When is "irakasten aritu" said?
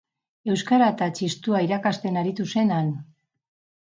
1.67-2.47